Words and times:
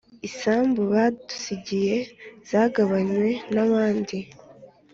isambu 0.27 0.81
badusigiye 0.93 1.97
zagabanywe 2.49 3.29
n'abandi 3.53 4.17